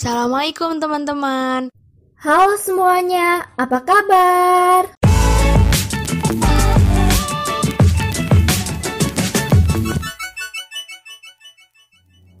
[0.00, 1.68] Assalamualaikum teman-teman.
[2.24, 4.88] Halo semuanya, apa kabar?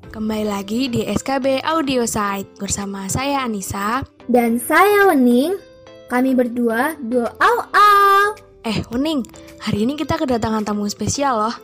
[0.08, 4.08] Kembali lagi di SKB Audio Site bersama saya Anissa.
[4.24, 5.60] Dan saya Wening.
[6.08, 8.24] Kami berdua duo au au.
[8.64, 9.20] Eh, Wening,
[9.60, 11.56] hari ini kita kedatangan tamu spesial loh.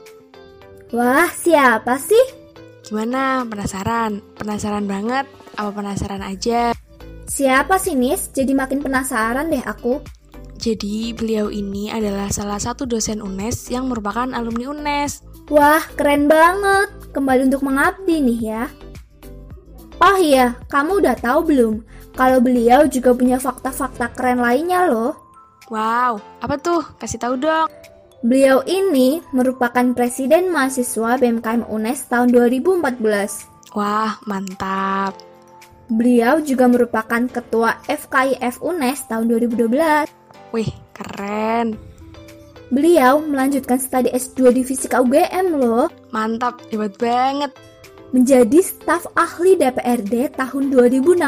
[0.92, 2.44] Wah, siapa sih?
[2.84, 3.48] Gimana?
[3.48, 4.20] Penasaran?
[4.36, 5.24] Penasaran banget?
[5.56, 6.76] Apa penasaran aja?
[7.26, 8.30] Siapa sih Nis?
[8.30, 9.98] Jadi makin penasaran deh aku.
[10.56, 15.20] Jadi, beliau ini adalah salah satu dosen UNES yang merupakan alumni UNES.
[15.52, 17.12] Wah, keren banget.
[17.12, 18.64] Kembali untuk mengabdi nih ya.
[20.00, 21.74] Oh iya, kamu udah tahu belum?
[22.16, 25.16] Kalau beliau juga punya fakta-fakta keren lainnya loh.
[25.68, 26.84] Wow, apa tuh?
[26.96, 27.68] Kasih tahu dong.
[28.24, 33.76] Beliau ini merupakan Presiden Mahasiswa BMKM UNES tahun 2014.
[33.76, 35.25] Wah, mantap.
[35.86, 40.10] Beliau juga merupakan Ketua FKIF UNES tahun 2012.
[40.50, 41.78] Wih, keren.
[42.66, 45.86] Beliau melanjutkan studi S2 di Fisika UGM loh.
[46.10, 47.54] Mantap, hebat banget.
[48.10, 51.22] Menjadi staf ahli DPRD tahun 2016.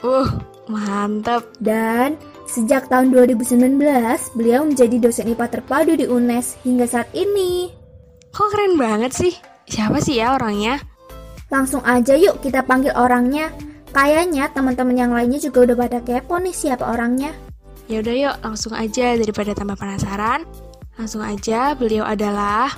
[0.00, 0.32] Uh,
[0.72, 1.44] mantap.
[1.60, 2.16] Dan
[2.48, 3.76] sejak tahun 2019,
[4.32, 7.68] beliau menjadi dosen IPA terpadu di UNES hingga saat ini.
[8.32, 9.32] Kok keren banget sih?
[9.68, 10.80] Siapa sih ya orangnya?
[11.52, 13.52] Langsung aja yuk kita panggil orangnya.
[13.94, 17.30] Kayaknya teman-teman yang lainnya juga udah pada kepo nih siapa orangnya.
[17.86, 20.42] Ya udah yuk, langsung aja daripada tambah penasaran.
[20.98, 22.74] Langsung aja, beliau adalah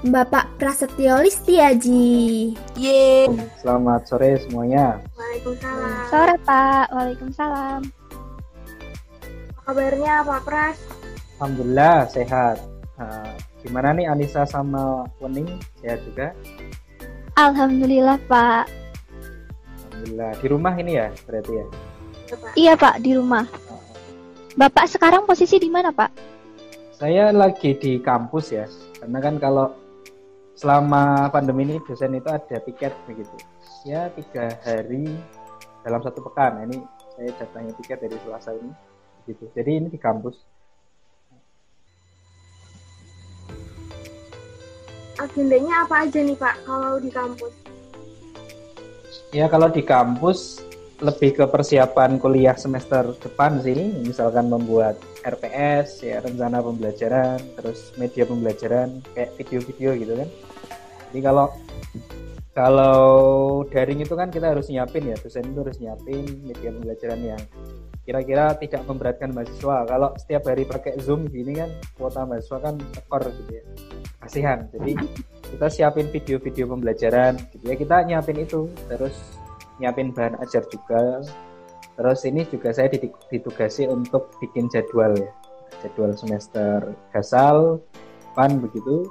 [0.00, 2.56] Bapak Prasetyo Listiaji.
[2.72, 3.28] Ye.
[3.60, 4.96] Selamat sore semuanya.
[5.12, 6.08] Waalaikumsalam.
[6.08, 7.80] Sore Pak, Waalaikumsalam.
[9.60, 10.78] Apa kabarnya Pak Pras?
[11.36, 12.56] Alhamdulillah sehat.
[12.96, 13.28] Nah,
[13.60, 15.52] gimana nih Anissa sama Wening?
[15.84, 16.32] Sehat juga?
[17.36, 18.79] Alhamdulillah Pak.
[20.00, 20.32] Alhamdulillah.
[20.40, 21.60] Di rumah ini ya berarti ya?
[21.60, 22.36] Ya.
[22.56, 23.44] Iya Pak, di rumah.
[24.56, 26.08] Bapak sekarang posisi di mana Pak?
[26.96, 28.64] Saya lagi di kampus ya.
[28.96, 29.76] Karena kan kalau
[30.56, 33.36] selama pandemi ini dosen itu ada tiket begitu.
[33.84, 35.04] Ya tiga hari
[35.84, 36.56] dalam satu pekan.
[36.56, 36.80] Nah, ini
[37.20, 38.72] saya datangnya tiket dari Selasa ini.
[39.28, 39.52] Gitu.
[39.52, 40.40] Jadi ini di kampus.
[45.20, 47.69] Agendanya apa aja nih Pak kalau di kampus?
[49.30, 50.58] Ya kalau di kampus
[50.98, 58.26] lebih ke persiapan kuliah semester depan sih, misalkan membuat RPS, ya rencana pembelajaran, terus media
[58.26, 60.28] pembelajaran kayak video-video gitu kan.
[61.10, 61.46] Jadi kalau
[62.50, 63.06] kalau
[63.70, 67.42] daring itu kan kita harus nyiapin ya, dosen itu harus nyiapin media pembelajaran yang
[68.02, 69.86] kira-kira tidak memberatkan mahasiswa.
[69.86, 73.64] Kalau setiap hari pakai Zoom gini kan kuota mahasiswa kan tekor gitu ya.
[74.18, 74.66] Kasihan.
[74.74, 74.98] Jadi
[75.50, 77.76] kita siapin video-video pembelajaran gitu ya.
[77.76, 79.14] Kita nyiapin itu terus
[79.82, 81.20] nyiapin bahan ajar juga.
[81.98, 82.88] Terus ini juga saya
[83.28, 85.30] ditugasi untuk bikin jadwal ya.
[85.84, 87.82] Jadwal semester gasal,
[88.32, 89.10] pan begitu.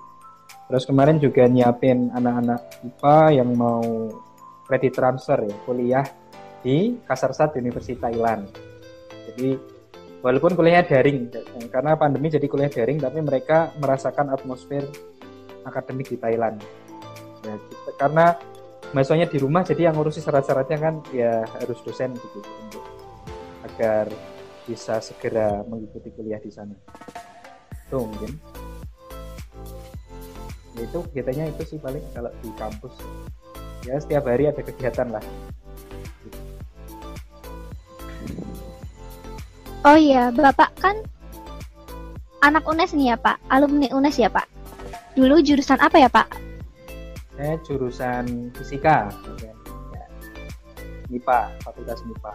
[0.69, 3.83] Terus kemarin juga nyiapin anak-anak IPA yang mau
[4.69, 6.05] credit transfer ya, kuliah
[6.61, 8.45] di Kasarsat University Thailand.
[9.29, 9.57] Jadi
[10.21, 11.31] walaupun kuliahnya daring
[11.71, 14.83] karena pandemi jadi kuliah daring tapi mereka merasakan atmosfer
[15.65, 16.59] akademik di Thailand.
[17.43, 18.35] Ya, kita, karena
[18.91, 22.83] mahasiswanya di rumah jadi yang ngurusi syarat-syaratnya kan ya harus dosen gitu untuk
[23.63, 24.09] agar
[24.65, 26.75] bisa segera mengikuti kuliah di sana.
[27.89, 28.31] Tuh mungkin.
[30.77, 32.93] Ya, itu kegiatannya itu sih paling kalau di kampus.
[33.87, 35.23] Ya setiap hari ada kegiatan lah.
[39.87, 40.99] Oh iya, Bapak kan
[42.43, 44.58] anak UNES nih ya Pak, alumni UNES ya Pak.
[45.19, 46.31] Dulu jurusan apa ya Pak?
[47.35, 49.11] Saya jurusan fisika,
[49.43, 49.51] ya.
[51.11, 52.31] MIPA, Fakultas MIPA.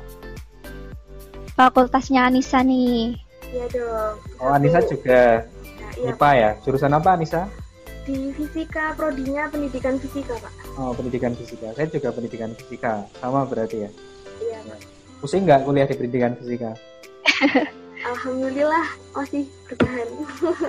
[1.57, 3.17] Fakultasnya Anissa nih.
[3.49, 4.15] Iya dong.
[4.37, 5.49] Oh, Anissa juga
[5.81, 6.51] Nah, iya, MIPA ya.
[6.61, 7.49] Jurusan apa Anissa?
[8.05, 10.53] di fisika prodinya pendidikan fisika Pak.
[10.77, 11.73] Oh, pendidikan fisika.
[11.73, 13.09] Saya juga pendidikan fisika.
[13.17, 13.91] Sama berarti ya.
[14.45, 14.79] Iya Pak.
[15.25, 16.77] Pusing nggak kuliah di pendidikan fisika?
[18.15, 20.09] Alhamdulillah masih bertahan.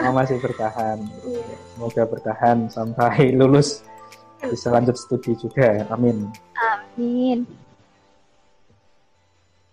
[0.02, 0.98] Oh, masih bertahan.
[1.30, 1.56] Iya.
[1.78, 3.86] Semoga bertahan sampai lulus
[4.42, 5.86] bisa lanjut studi juga.
[5.94, 6.34] Amin.
[6.58, 7.46] Amin.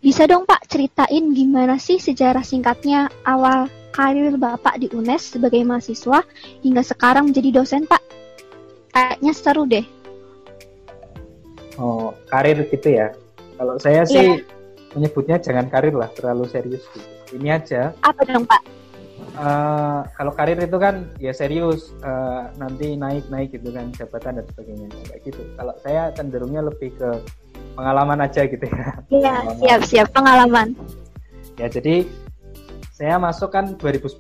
[0.03, 6.27] Bisa dong Pak ceritain gimana sih sejarah singkatnya awal karir Bapak di UNES sebagai mahasiswa
[6.61, 8.03] hingga sekarang menjadi dosen Pak?
[8.93, 9.87] Kayaknya seru deh.
[11.81, 13.17] Oh, karir gitu ya.
[13.57, 14.45] Kalau saya sih
[14.93, 17.22] menyebutnya jangan karir lah, terlalu serius gitu.
[17.33, 17.97] Ini aja.
[18.05, 18.63] Apa dong Pak?
[19.39, 24.47] uh, kalau karir itu kan ya serius uh, nanti naik naik gitu kan jabatan dan
[24.53, 24.89] sebagainya.
[25.09, 25.43] Kayak gitu.
[25.57, 27.11] Kalau saya cenderungnya lebih ke
[27.73, 28.87] pengalaman aja gitu ya.
[29.09, 30.07] Iya siap siap.
[30.13, 30.77] Pengalaman.
[31.57, 32.05] Ya jadi
[32.93, 34.15] saya masuk kan 2010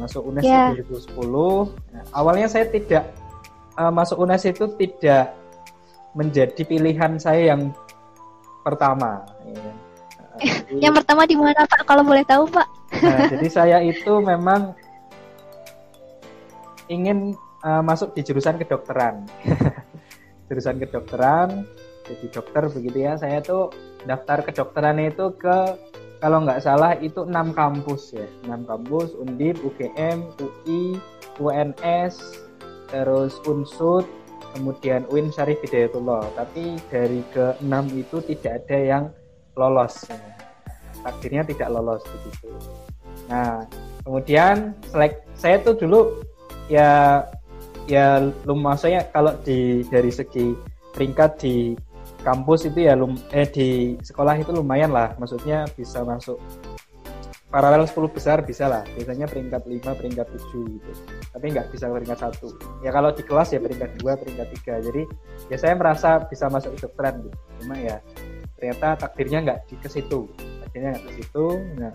[0.00, 0.72] masuk UNES yeah.
[0.72, 1.12] 2010
[1.92, 3.04] nah, awalnya saya tidak
[3.76, 5.36] uh, masuk UNES itu tidak
[6.16, 7.74] menjadi pilihan saya yang
[8.64, 9.87] pertama ya
[10.82, 11.84] yang pertama di mana Pak?
[11.86, 12.68] Kalau boleh tahu Pak?
[13.02, 14.74] Nah, jadi saya itu memang
[16.88, 19.28] ingin uh, masuk di jurusan kedokteran.
[20.48, 21.68] jurusan kedokteran,
[22.08, 23.20] jadi dokter begitu ya.
[23.20, 23.70] Saya tuh
[24.08, 25.76] daftar kedokteran itu ke
[26.18, 30.98] kalau nggak salah itu enam kampus ya, enam kampus Undip, UGM, UI,
[31.38, 32.42] UNS,
[32.90, 34.02] terus Unsud,
[34.56, 36.26] kemudian UIN Syarif Hidayatullah.
[36.34, 39.04] Tapi dari ke enam itu tidak ada yang
[39.54, 40.10] lolos
[41.02, 42.48] takdirnya tidak lolos begitu.
[43.28, 43.64] Nah
[44.02, 46.00] kemudian selek saya tuh dulu
[46.72, 47.24] ya
[47.88, 50.52] ya lumayan saya kalau di dari segi
[50.92, 51.72] peringkat di
[52.22, 55.16] kampus itu ya lum eh di sekolah itu lumayan lah.
[55.16, 56.36] Maksudnya bisa masuk
[57.48, 58.84] paralel 10 besar bisa lah.
[58.92, 60.92] Biasanya peringkat 5 peringkat 7 gitu.
[61.32, 62.48] Tapi nggak bisa peringkat satu.
[62.84, 65.02] Ya kalau di kelas ya peringkat 2 peringkat 3 jadi
[65.48, 67.38] ya saya merasa bisa masuk kedokteran gitu.
[67.64, 67.96] Cuma ya
[68.58, 70.26] ternyata takdirnya nggak di ke situ
[70.68, 71.46] takdirnya nggak ke situ.
[71.80, 71.92] Nah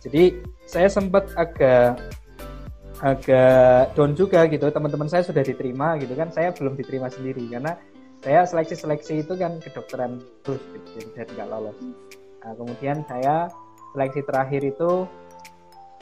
[0.00, 0.24] jadi
[0.64, 2.00] saya sempat agak
[3.04, 4.64] agak down juga gitu.
[4.72, 6.32] Teman-teman saya sudah diterima gitu kan.
[6.32, 7.76] Saya belum diterima sendiri karena
[8.24, 11.76] saya seleksi-seleksi itu kan kedokteran terus gitu, jadi nggak lolos.
[12.40, 13.52] Nah, kemudian saya
[13.92, 15.04] seleksi terakhir itu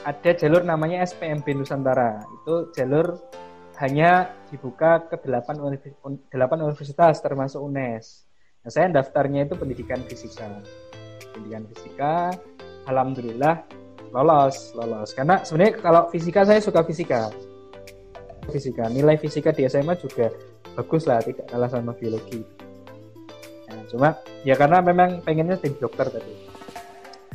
[0.07, 2.23] ada jalur namanya SPMB Nusantara.
[2.39, 3.19] Itu jalur
[3.83, 5.59] hanya dibuka ke 8,
[6.63, 8.23] universitas termasuk UNES.
[8.63, 10.47] Nah, saya daftarnya itu pendidikan fisika.
[11.33, 12.29] Pendidikan fisika,
[12.85, 13.65] alhamdulillah
[14.13, 15.11] lolos, lolos.
[15.17, 17.33] Karena sebenarnya kalau fisika saya suka fisika.
[18.47, 20.29] Fisika, nilai fisika di SMA juga
[20.77, 22.43] bagus lah, tidak kalah sama biologi.
[23.71, 24.09] Nah, cuma
[24.45, 26.33] ya karena memang pengennya jadi dokter tadi.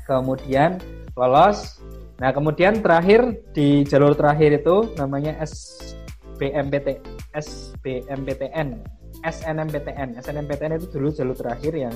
[0.06, 0.78] Kemudian
[1.18, 1.82] lolos.
[2.18, 6.98] Nah, kemudian terakhir di jalur terakhir itu namanya SBMPT
[7.34, 10.18] SBMPTN SNMPTN.
[10.22, 11.94] SNMPTN itu dulu jalur terakhir yang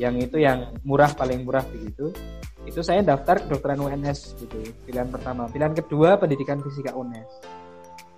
[0.00, 2.10] yang itu yang murah paling murah begitu.
[2.64, 4.56] Itu saya daftar kedokteran UNS gitu.
[4.88, 5.44] Pilihan pertama.
[5.52, 7.28] Pilihan kedua pendidikan fisika UNES.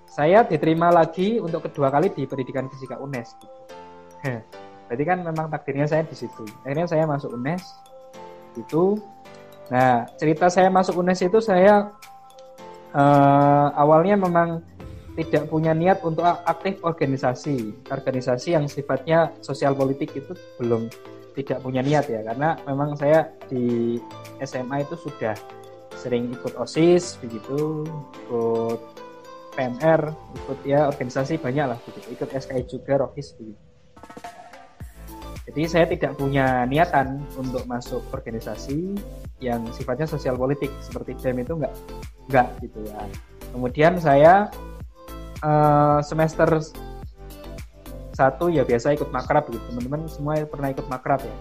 [0.07, 3.57] Saya diterima lagi untuk kedua kali di pendidikan fisika UNES gitu.
[4.87, 6.47] Berarti kan memang takdirnya saya di situ.
[6.63, 7.63] Akhirnya saya masuk UNES
[8.55, 8.97] itu.
[9.67, 11.91] Nah, cerita saya masuk UNES itu saya
[12.95, 14.63] uh, awalnya memang
[15.17, 17.89] tidak punya niat untuk aktif organisasi.
[17.89, 20.93] Organisasi yang sifatnya sosial politik itu belum
[21.33, 22.21] tidak punya niat ya.
[22.21, 23.97] Karena memang saya di
[24.45, 25.33] SMA itu sudah
[25.97, 27.89] sering ikut osis begitu
[28.29, 28.81] ikut
[29.57, 32.13] PMR ikut ya organisasi banyak lah begitu.
[32.13, 33.65] Ikut SKI juga rohis begitu.
[35.47, 38.93] Jadi saya tidak punya niatan untuk masuk organisasi
[39.41, 41.75] yang sifatnya sosial politik seperti BEM itu enggak
[42.29, 43.01] enggak gitu ya.
[43.57, 44.53] Kemudian saya
[45.43, 46.49] uh, semester
[48.17, 49.61] satu ya biasa ikut makrab gitu.
[49.69, 51.37] Teman-teman semua pernah ikut makrab ya?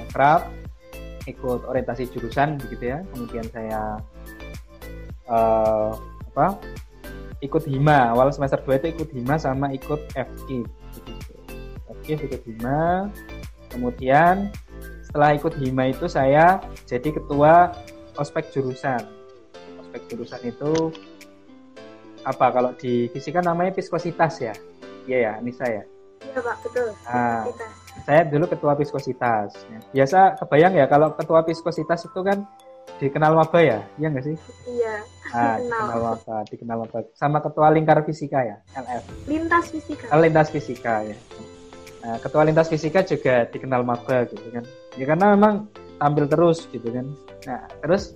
[0.00, 0.48] Makrab
[1.28, 3.04] ikut orientasi jurusan begitu ya.
[3.12, 4.00] Kemudian saya
[5.28, 5.92] uh,
[6.32, 6.56] apa?
[7.44, 8.16] Ikut hima.
[8.16, 10.64] Awal semester 2 itu ikut hima sama ikut FI
[10.96, 11.34] begitu.
[12.00, 13.12] FI ikut hima.
[13.68, 14.48] Kemudian
[15.04, 16.56] setelah ikut hima itu saya
[16.88, 17.76] jadi ketua
[18.16, 19.04] ospek jurusan.
[19.84, 20.72] Ospek jurusan itu
[22.22, 22.46] apa?
[22.54, 24.54] Kalau di fisika namanya viskositas ya?
[25.06, 25.82] Iya ya Nisa ya?
[26.22, 26.56] Iya pak.
[26.62, 26.88] Betul.
[27.06, 27.42] Nah,
[28.06, 29.54] saya dulu ketua viskositas.
[29.90, 32.46] Biasa kebayang ya kalau ketua viskositas itu kan
[33.02, 33.78] dikenal maba ya?
[33.98, 34.36] Iya nggak sih?
[34.68, 34.96] Iya.
[35.32, 38.60] Nah, dikenal maba dikenal maba sama ketua lingkar fisika ya?
[38.76, 40.04] LF lintas fisika.
[40.12, 41.16] Oh, lintas fisika ya.
[42.04, 44.60] Nah, ketua lintas fisika juga dikenal maba gitu kan.
[45.00, 47.06] Ya karena memang tampil terus gitu kan.
[47.48, 48.12] Nah terus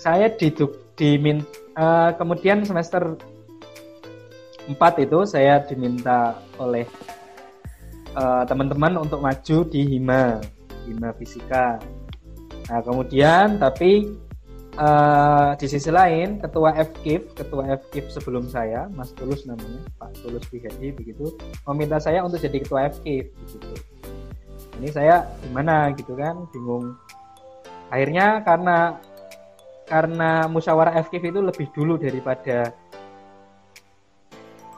[0.00, 1.44] saya diduk dimin
[1.76, 3.18] uh, kemudian semester
[4.70, 6.86] 4 itu saya diminta oleh
[8.14, 10.38] uh, teman-teman untuk maju di hima
[10.86, 11.78] hima fisika.
[12.70, 14.14] Nah kemudian tapi
[14.78, 20.46] uh, di sisi lain ketua FKIP ketua FKIP sebelum saya Mas Tulus namanya Pak Tulus
[20.50, 21.34] Bihadi begitu
[21.66, 23.74] meminta saya untuk jadi ketua FKIP begitu.
[24.80, 26.96] Ini saya gimana gitu kan bingung.
[27.90, 29.02] Akhirnya karena
[29.90, 32.70] karena musyawarah FKIF itu lebih dulu daripada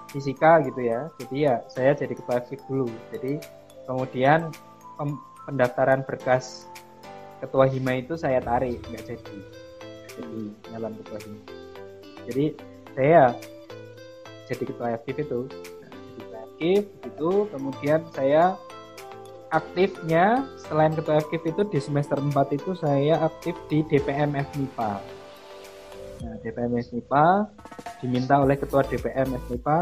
[0.09, 1.13] fisika gitu ya.
[1.21, 2.89] Jadi ya saya jadi ketua FKIF dulu.
[3.13, 3.37] Jadi
[3.85, 4.49] kemudian
[5.45, 6.67] pendaftaran berkas
[7.43, 9.39] ketua hima itu saya tarik nggak jadi.
[10.13, 10.41] jadi
[10.71, 11.63] nyalon ketua himpunan
[12.29, 12.45] jadi
[12.93, 13.23] saya
[14.47, 18.43] jadi ketua aktif itu jadi ketua aktif itu kemudian saya
[19.53, 24.93] aktifnya selain ketua aktif itu di semester 4 itu saya aktif di DPM FMIPA
[26.23, 27.27] nah DPM FMIPA
[27.99, 29.79] diminta oleh ketua DPM FMIPA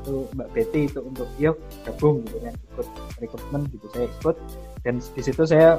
[0.00, 2.86] itu Mbak Betty itu untuk yuk gabung gitu kan ikut
[3.20, 4.36] rekrutmen gitu saya ikut.
[4.80, 5.76] Dan di situ saya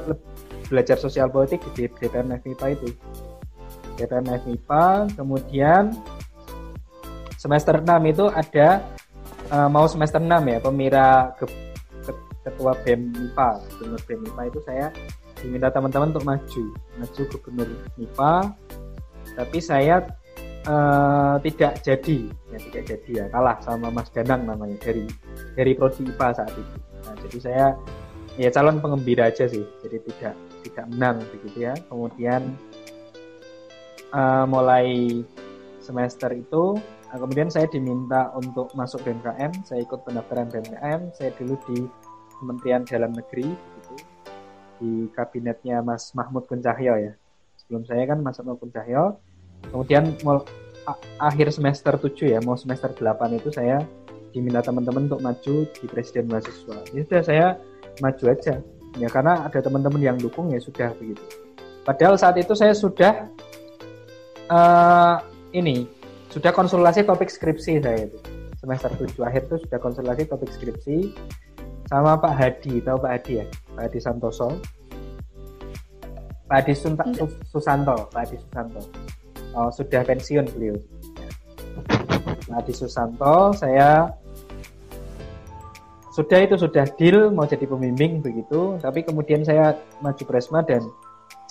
[0.69, 2.87] belajar sosial politik di DPM FMIPA itu.
[3.97, 4.85] DPM FMIPA
[5.17, 5.91] kemudian
[7.35, 8.85] semester 6 itu ada
[9.49, 11.33] uh, mau semester 6 ya pemira
[12.41, 14.87] ketua BEM MIPA gubernur BEM MIPA itu saya
[15.41, 16.63] diminta teman-teman untuk maju.
[16.97, 18.33] Maju gubernur MIPA
[19.37, 20.03] tapi saya
[20.65, 22.19] uh, tidak jadi.
[22.51, 23.25] Ya tidak jadi ya.
[23.29, 25.05] Kalah sama Mas Danang namanya dari
[25.55, 26.77] dari prodi IPA saat itu.
[27.05, 27.65] Nah, jadi saya
[28.39, 29.63] ya calon pengembira aja sih.
[29.85, 31.73] Jadi tidak tidak menang begitu ya.
[31.89, 32.41] Kemudian
[34.13, 35.21] uh, mulai
[35.81, 36.77] semester itu
[37.11, 41.83] Nah, kemudian saya diminta untuk masuk BMKM, saya ikut pendaftaran BMKM, saya dulu di
[42.41, 43.93] Kementerian Dalam Negeri, gitu,
[44.81, 47.13] di kabinetnya Mas Mahmud Kuncahyo ya.
[47.61, 49.21] Sebelum saya kan masuk Mahmud Kuncahyo,
[49.69, 50.41] kemudian mau
[51.21, 53.85] akhir semester 7 ya, mau semester 8 itu saya
[54.33, 56.81] diminta teman-teman untuk maju di Presiden Mahasiswa.
[56.97, 57.47] Ya sudah saya
[58.01, 58.55] maju aja,
[58.97, 61.21] ya karena ada teman-teman yang dukung ya sudah begitu.
[61.85, 63.29] Padahal saat itu saya sudah
[64.49, 65.21] uh,
[65.53, 65.85] ini
[66.31, 68.17] sudah konsultasi topik skripsi saya itu
[68.61, 70.95] semester 7 akhir itu sudah konsultasi topik skripsi
[71.91, 73.45] sama Pak Hadi tahu Pak Hadi ya?
[73.75, 74.47] Pak Hadi Santoso.
[76.47, 77.27] Pak Hadi Sunta, iya.
[77.43, 78.81] Susanto Pak Hadi Susanto.
[79.51, 80.79] Oh, sudah pensiun beliau.
[82.47, 84.07] Pak Hadi Susanto saya
[86.15, 88.79] sudah itu sudah deal mau jadi pembimbing begitu.
[88.79, 90.87] Tapi kemudian saya maju presma dan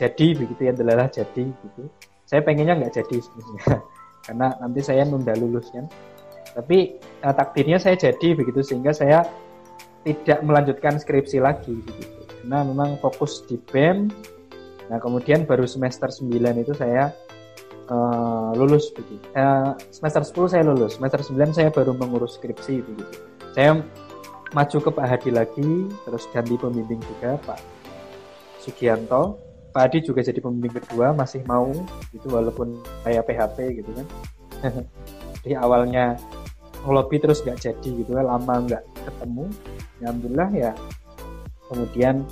[0.01, 1.85] jadi begitu ya adalah jadi gitu.
[2.25, 3.77] Saya pengennya nggak jadi sebenarnya
[4.25, 5.85] karena nanti saya nunda lulus kan
[6.51, 9.23] tapi uh, takdirnya saya jadi begitu sehingga saya
[10.07, 14.09] tidak melanjutkan skripsi lagi begitu karena memang fokus di BEM.
[14.89, 17.15] Nah kemudian baru semester 9 itu saya
[17.93, 23.15] uh, lulus begitu uh, semester 10 saya lulus semester 9 saya baru mengurus skripsi begitu
[23.55, 23.79] saya
[24.51, 25.71] maju ke Pak Hadi lagi
[26.03, 27.61] terus ganti pembimbing juga Pak
[28.61, 29.41] Sugianto.
[29.71, 31.71] Pak Adi juga jadi pembimbing kedua masih mau
[32.11, 34.07] itu walaupun kayak PHP gitu kan.
[35.41, 36.21] Jadi awalnya
[36.85, 38.83] ngelobi terus nggak jadi gitu kan lama nggak
[39.17, 39.45] ketemu.
[39.99, 40.73] Ya, alhamdulillah ya.
[41.71, 42.27] Kemudian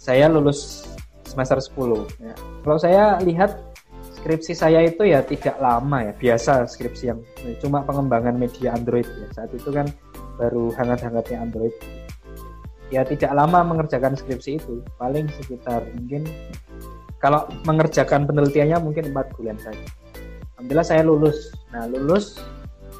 [0.00, 0.84] saya lulus
[1.24, 2.34] semester 10 ya.
[2.60, 3.56] kalau saya lihat
[4.20, 7.20] skripsi saya itu ya tidak lama ya biasa skripsi yang
[7.60, 9.28] cuma pengembangan media Android ya.
[9.36, 9.88] Saat itu kan
[10.36, 11.74] baru hangat-hangatnya Android.
[12.92, 16.28] Ya tidak lama mengerjakan skripsi itu paling sekitar mungkin
[17.18, 19.88] kalau mengerjakan penelitiannya mungkin empat bulan saja.
[20.56, 21.52] Alhamdulillah saya lulus.
[21.72, 22.40] Nah lulus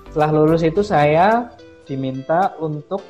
[0.09, 1.53] setelah lulus itu saya
[1.85, 3.01] diminta untuk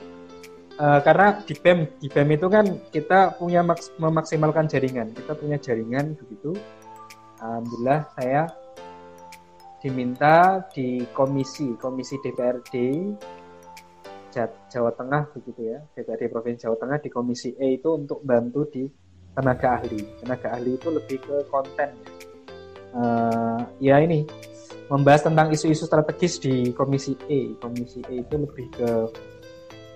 [0.79, 5.15] uh, karena di BEM di BEM itu kan kita punya maks memaksimalkan jaringan.
[5.15, 6.55] Kita punya jaringan begitu.
[7.39, 8.43] Alhamdulillah saya
[9.85, 12.75] diminta di komisi komisi DPRD
[14.43, 15.79] Jawa Tengah begitu ya.
[15.95, 18.83] DPRD Provinsi Jawa Tengah di Komisi E itu untuk bantu di
[19.31, 20.03] tenaga ahli.
[20.19, 21.91] Tenaga ahli itu lebih ke konten.
[22.95, 24.27] Uh, ya ini
[24.93, 28.89] membahas tentang isu-isu strategis di Komisi E Komisi E itu lebih ke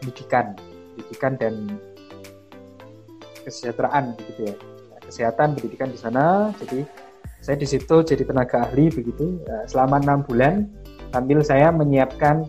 [0.00, 0.57] pendidikan
[0.97, 1.54] pendidikan dan
[3.45, 4.54] kesejahteraan begitu ya
[5.09, 6.85] kesehatan pendidikan di sana jadi
[7.40, 10.68] saya di situ jadi tenaga ahli begitu selama enam bulan
[11.12, 12.45] sambil saya menyiapkan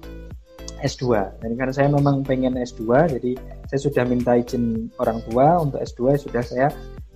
[0.80, 1.12] S2.
[1.44, 3.32] Dan karena saya memang pengen S2, jadi
[3.68, 6.68] saya sudah minta izin orang tua untuk S2, sudah saya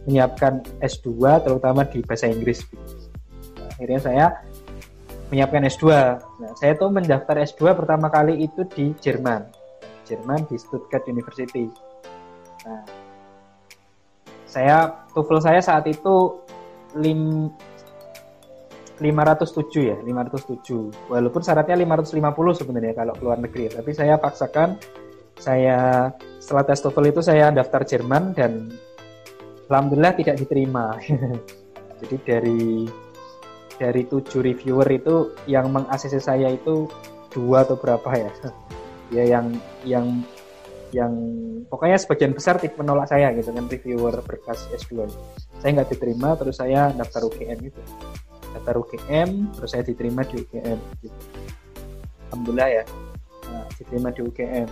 [0.04, 2.68] menyiapkan S2 terutama di bahasa Inggris.
[3.76, 4.26] Akhirnya saya
[5.34, 5.90] menyiapkan S2.
[6.38, 9.50] Nah, saya tuh mendaftar S2 pertama kali itu di Jerman.
[10.06, 11.66] Jerman di Stuttgart University.
[12.70, 12.86] Nah,
[14.46, 16.46] saya TOEFL saya saat itu
[17.02, 17.50] lim,
[19.02, 21.10] 507 ya, 507.
[21.10, 24.78] Walaupun syaratnya 550 sebenarnya kalau keluar negeri, tapi saya paksakan
[25.34, 28.70] saya setelah tes TOEFL itu saya daftar Jerman dan
[29.66, 30.94] alhamdulillah tidak diterima.
[32.06, 32.86] Jadi dari
[33.78, 36.88] dari tujuh reviewer itu yang meng-ACC saya itu
[37.34, 38.32] dua atau berapa ya?
[39.16, 39.46] ya yang
[39.84, 40.08] yang
[40.94, 41.14] yang
[41.74, 45.10] pokoknya sebagian besar tipe menolak saya gitu kan reviewer berkas S2.
[45.58, 47.82] Saya nggak diterima terus saya daftar UGM itu
[48.54, 51.18] daftar UGM terus saya diterima di UGM gitu.
[52.30, 52.84] alhamdulillah ya
[53.50, 54.70] nah, diterima di UGM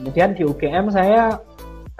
[0.00, 1.36] kemudian di UGM saya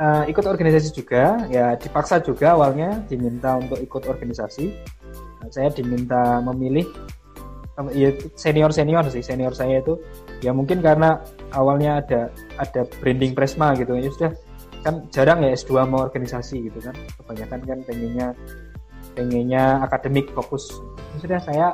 [0.01, 4.73] uh, ikut organisasi juga ya dipaksa juga awalnya diminta untuk ikut organisasi
[5.51, 6.87] saya diminta memilih
[7.97, 9.97] ya senior senior sih senior saya itu.
[10.41, 11.21] Ya mungkin karena
[11.53, 12.21] awalnya ada
[12.61, 13.97] ada branding Presma gitu.
[13.97, 14.33] Ya sudah
[14.81, 16.97] kan jarang ya S2 mau organisasi gitu kan.
[17.21, 18.29] Kebanyakan kan pengennya
[19.17, 20.69] pengennya akademik fokus.
[21.17, 21.67] Ya sudah saya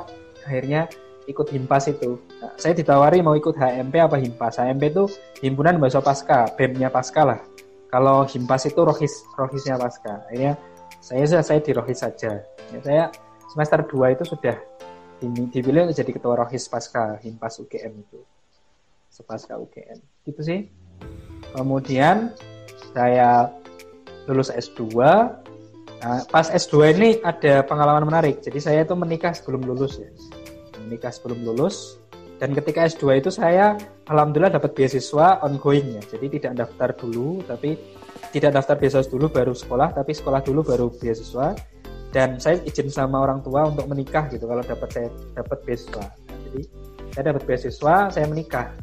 [0.47, 0.87] akhirnya
[1.27, 2.15] ikut himpas itu.
[2.39, 4.63] Nah, saya ditawari mau ikut HMP apa himpas.
[4.63, 5.03] HMP itu
[5.43, 7.39] himpunan bahasa pasca BEM-nya pasca lah.
[7.91, 10.23] Kalau himpas itu rohis rohisnya pasca.
[10.27, 10.55] Akhirnya
[11.03, 12.39] saya saya di rohis saja.
[12.71, 13.03] Ya, saya
[13.51, 14.55] semester 2 itu sudah
[15.23, 18.19] dipilih jadi ketua rohis pasca himpas UGM itu.
[19.09, 19.97] Sepasca UGM
[20.29, 20.59] gitu sih.
[21.55, 22.35] Kemudian
[22.93, 23.49] saya
[24.29, 24.83] lulus S2
[26.03, 28.43] nah, pas S2 ini ada pengalaman menarik.
[28.45, 30.11] Jadi saya itu menikah sebelum lulus ya.
[30.85, 31.97] Menikah sebelum lulus.
[32.37, 33.73] Dan ketika S2 itu saya
[34.05, 36.03] alhamdulillah dapat beasiswa ongoing ya.
[36.13, 37.73] Jadi tidak daftar dulu tapi
[38.29, 41.57] tidak daftar beasiswa dulu baru sekolah tapi sekolah dulu baru beasiswa
[42.17, 45.07] dan saya izin sama orang tua untuk menikah gitu kalau dapat saya
[45.37, 46.05] dapat beasiswa.
[46.49, 46.61] Jadi
[47.13, 48.73] saya dapat beasiswa saya menikah.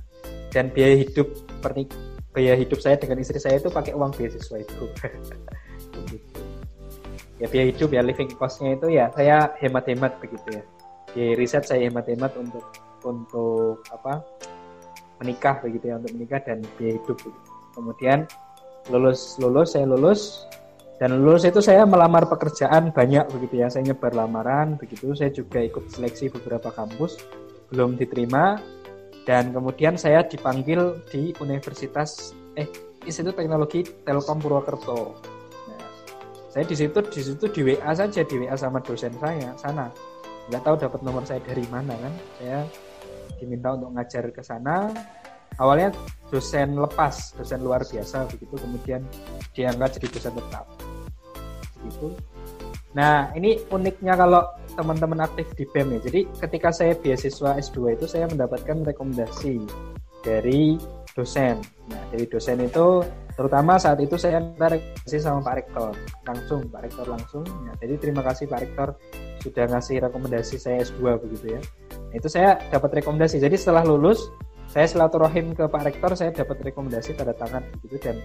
[0.54, 1.90] Dan biaya hidup pernik
[2.30, 4.86] biaya hidup saya dengan istri saya itu pakai uang beasiswa itu.
[7.42, 10.62] Ya biaya hidup ya living costnya itu ya saya hemat-hemat begitu ya.
[11.10, 12.62] Di riset saya hemat-hemat untuk
[13.02, 14.22] untuk apa
[15.18, 17.18] menikah begitu ya untuk menikah dan biaya hidup.
[17.74, 18.30] Kemudian
[18.86, 20.46] lulus lulus saya lulus
[20.94, 23.66] dan lulus itu saya melamar pekerjaan banyak begitu ya.
[23.66, 25.10] Saya nyebar lamaran begitu.
[25.18, 27.18] Saya juga ikut seleksi beberapa kampus
[27.74, 28.62] belum diterima.
[29.24, 32.68] Dan kemudian saya dipanggil di Universitas eh
[33.08, 35.16] Institut Teknologi Telkom Purwokerto.
[35.66, 35.82] Nah,
[36.52, 39.90] saya di situ di situ di WA saja di WA sama dosen saya sana.
[40.52, 42.14] Nggak tahu dapat nomor saya dari mana kan.
[42.38, 42.60] Saya
[43.40, 44.92] diminta untuk ngajar ke sana
[45.60, 45.94] awalnya
[46.32, 49.00] dosen lepas dosen luar biasa begitu kemudian
[49.54, 50.66] diangkat jadi dosen tetap.
[51.84, 52.08] Gitu
[52.94, 54.46] nah ini uniknya kalau
[54.78, 56.00] teman-teman aktif di BEM ya.
[56.10, 59.62] Jadi ketika saya beasiswa S2 itu saya mendapatkan rekomendasi
[60.22, 60.78] dari
[61.14, 61.58] dosen.
[61.90, 63.02] Nah dari dosen itu
[63.34, 65.92] terutama saat itu saya rekomendasi sama Pak Rektor
[66.26, 67.44] langsung Pak Rektor langsung.
[67.66, 68.88] Nah, jadi terima kasih Pak Rektor
[69.42, 71.60] sudah ngasih rekomendasi saya S2 begitu ya.
[72.10, 73.42] Nah, itu saya dapat rekomendasi.
[73.42, 74.30] Jadi setelah lulus
[74.74, 78.18] saya silaturahim ke Pak Rektor, saya dapat rekomendasi tanda tangan gitu dan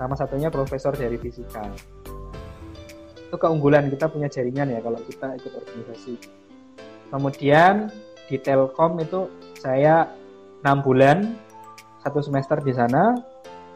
[0.00, 1.60] sama satunya profesor dari fisika.
[3.28, 6.16] Itu keunggulan kita punya jaringan ya kalau kita ikut organisasi.
[7.12, 7.92] Kemudian
[8.32, 9.28] di Telkom itu
[9.60, 10.08] saya
[10.64, 11.36] enam bulan
[12.00, 13.20] satu semester di sana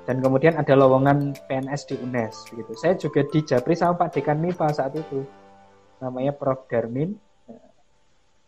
[0.09, 2.73] dan kemudian ada lowongan PNS di UNES gitu.
[2.73, 5.29] Saya juga di Japri sama Pak Dekan MIPA saat itu.
[6.01, 7.21] Namanya Prof Darmin.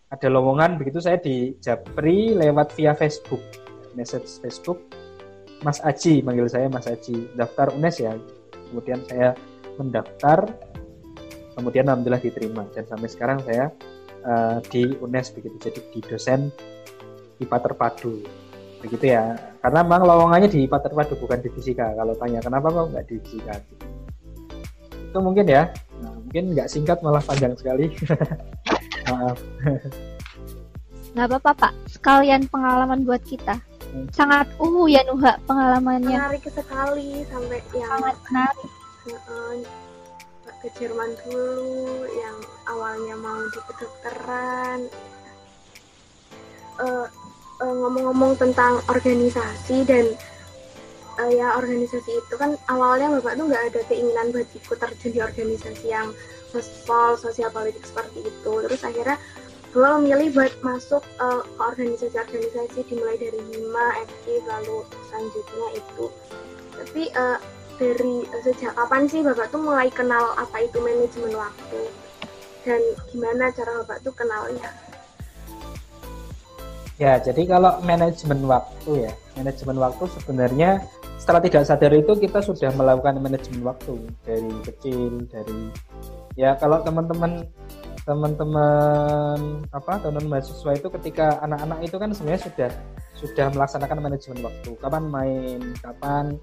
[0.08, 3.65] Ada lowongan begitu saya di Japri lewat via Facebook
[3.96, 4.84] message Facebook
[5.64, 8.12] Mas Aji manggil saya Mas Aji daftar UNES ya.
[8.68, 9.32] Kemudian saya
[9.80, 10.44] mendaftar
[11.56, 12.68] kemudian alhamdulillah diterima.
[12.76, 13.72] Dan sampai sekarang saya
[14.26, 15.56] uh, di UNES begitu.
[15.56, 16.52] Jadi di dosen
[17.40, 18.20] IPA terpadu.
[18.84, 19.32] Begitu ya.
[19.64, 21.96] Karena memang lowongannya di IPA terpadu bukan di fisika.
[21.96, 23.54] Kalau tanya kenapa kok nggak di fisika?
[24.92, 25.72] Itu mungkin ya.
[26.04, 27.88] Nah, mungkin nggak singkat malah panjang sekali.
[29.08, 29.40] Maaf.
[31.16, 31.72] Nggak apa-apa pak.
[31.88, 33.56] Sekalian pengalaman buat kita
[34.12, 36.16] sangat uh ya Nuha pengalamannya.
[36.16, 38.70] Menarik sekali sampai yang sangat menarik.
[40.56, 44.80] Ke Jerman dulu yang awalnya mau di kedokteran.
[46.76, 47.08] Uh,
[47.60, 50.12] uh, ngomong-ngomong tentang organisasi dan
[51.20, 55.20] uh, ya organisasi itu kan awalnya bapak tuh nggak ada keinginan buat ikut terjun di
[55.24, 56.08] organisasi yang
[56.52, 58.52] sosial sosial politik seperti itu.
[58.64, 59.16] Terus akhirnya
[59.74, 66.04] gue memilih buat masuk uh, ke organisasi-organisasi dimulai dari Hima, FK, lalu selanjutnya itu.
[66.76, 67.38] Tapi uh,
[67.76, 71.80] dari uh, sejak kapan sih Bapak tuh mulai kenal apa itu manajemen waktu?
[72.62, 72.80] Dan
[73.12, 74.70] gimana cara Bapak tuh kenalnya?
[76.96, 80.80] Ya, jadi kalau manajemen waktu ya, manajemen waktu sebenarnya
[81.20, 85.68] setelah tidak sadar itu kita sudah melakukan manajemen waktu dari kecil, dari
[86.38, 87.44] ya kalau teman-teman
[88.06, 92.70] teman-teman apa teman-teman mahasiswa itu ketika anak-anak itu kan sebenarnya sudah
[93.18, 94.70] sudah melaksanakan manajemen waktu.
[94.78, 96.38] Kapan main kapan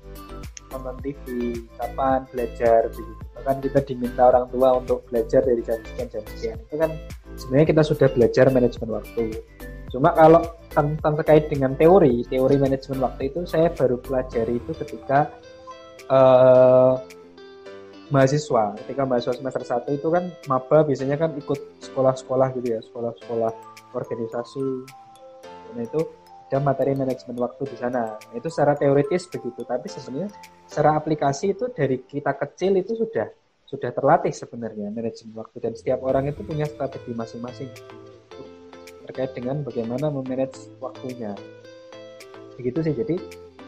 [0.73, 1.26] nonton TV
[1.80, 6.58] kapan belajar begitu bahkan kita diminta orang tua untuk belajar dari jam sekian jam sekian
[6.58, 6.91] itu kan
[7.38, 9.23] sebenarnya kita sudah belajar manajemen waktu.
[9.93, 10.41] Cuma kalau
[10.73, 15.30] tentang terkait dengan teori teori manajemen waktu itu saya baru pelajari itu ketika
[16.10, 16.97] uh,
[18.13, 23.52] mahasiswa ketika mahasiswa semester 1 itu kan maba biasanya kan ikut sekolah-sekolah gitu ya sekolah-sekolah
[23.97, 24.67] organisasi
[25.73, 26.02] nah itu
[26.54, 30.30] ada materi manajemen waktu di sana nah, itu secara teoritis begitu tapi sebenarnya
[30.69, 33.26] secara aplikasi itu dari kita kecil itu sudah
[33.65, 37.73] sudah terlatih sebenarnya manajemen waktu dan setiap orang itu punya strategi masing-masing
[39.04, 41.36] terkait dengan bagaimana memanage waktunya.
[42.56, 42.93] Begitu sih.
[42.95, 43.15] Jadi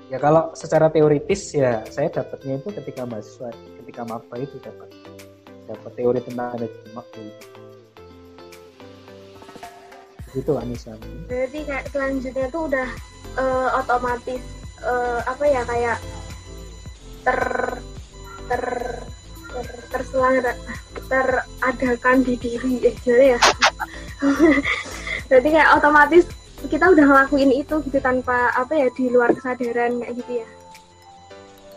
[0.09, 3.49] ya kalau secara teoritis ya saya dapatnya itu ketika mahasiswa,
[3.81, 4.89] ketika maba itu dapat
[5.65, 7.21] dapat teori tentang manajemen waktu.
[10.35, 10.93] Itu Anissa.
[11.31, 12.89] Berarti kayak selanjutnya tuh udah
[13.39, 14.43] uh, otomatis
[14.83, 15.97] uh, apa ya kayak
[17.25, 17.41] ter
[18.45, 18.63] ter
[19.55, 20.43] ter terselang
[21.07, 23.39] teradakan di diri eh gimana ya
[25.31, 26.25] berarti kayak otomatis
[26.67, 30.47] kita udah ngelakuin itu gitu tanpa apa ya di luar kesadaran gitu ya?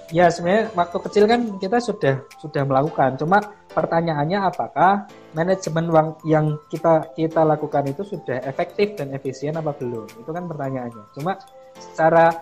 [0.09, 3.21] Ya sebenarnya waktu kecil kan kita sudah sudah melakukan.
[3.21, 5.05] Cuma pertanyaannya apakah
[5.37, 10.09] manajemen uang yang kita kita lakukan itu sudah efektif dan efisien apa belum?
[10.17, 11.05] Itu kan pertanyaannya.
[11.13, 11.37] Cuma
[11.77, 12.33] secara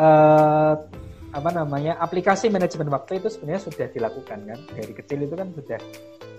[0.00, 0.80] uh,
[1.34, 4.58] apa namanya aplikasi manajemen waktu itu sebenarnya sudah dilakukan kan.
[4.72, 5.78] Dari kecil itu kan sudah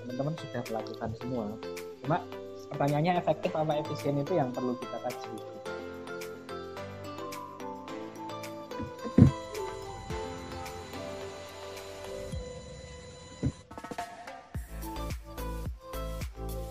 [0.02, 1.46] teman-teman sudah melakukan semua.
[2.02, 2.18] Cuma
[2.74, 5.30] pertanyaannya efektif apa efisien itu yang perlu kita kaji